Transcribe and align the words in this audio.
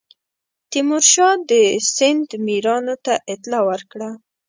تیمورشاه 0.71 1.35
د 1.49 1.51
سند 1.95 2.27
میرانو 2.45 2.95
ته 3.05 3.13
اطلاع 3.33 3.63
ورکړه. 3.69 4.09